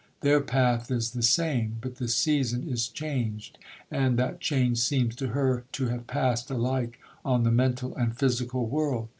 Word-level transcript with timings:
Their 0.21 0.41
path 0.41 0.89
is 0.89 1.11
the 1.11 1.21
same, 1.21 1.77
but 1.79 1.97
the 1.97 2.07
season 2.07 2.67
is 2.67 2.87
changed—and 2.87 4.17
that 4.17 4.39
change 4.39 4.79
seems 4.79 5.15
to 5.17 5.27
her 5.27 5.65
to 5.73 5.89
have 5.89 6.07
passed 6.07 6.49
alike 6.49 6.97
on 7.23 7.43
the 7.43 7.51
mental 7.51 7.95
and 7.95 8.17
physical 8.17 8.65
world. 8.65 9.09